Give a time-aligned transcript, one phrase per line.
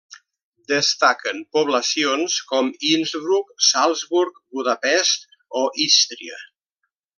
[0.69, 5.31] Destaquen poblacions com Innsbruck, Salzburg, Budapest
[5.63, 6.45] o Ístria.